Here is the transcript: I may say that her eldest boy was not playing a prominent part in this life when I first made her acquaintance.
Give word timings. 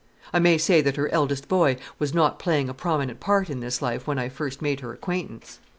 I 0.33 0.39
may 0.39 0.57
say 0.57 0.81
that 0.81 0.95
her 0.95 1.09
eldest 1.09 1.47
boy 1.47 1.77
was 1.99 2.11
not 2.11 2.39
playing 2.39 2.69
a 2.69 2.73
prominent 2.73 3.19
part 3.19 3.51
in 3.51 3.59
this 3.59 3.83
life 3.83 4.07
when 4.07 4.17
I 4.17 4.29
first 4.29 4.59
made 4.59 4.79
her 4.79 4.91
acquaintance. 4.91 5.59